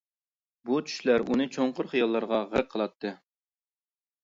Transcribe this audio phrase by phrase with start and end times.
[0.69, 3.15] بۇ چۈشلەر ئۇنى چوڭقۇر خىياللارغا غەرق قىلاتتى.